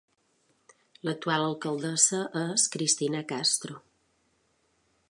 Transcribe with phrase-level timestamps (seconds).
[1.09, 3.79] L'actual alcaldessa és Cristina Castro.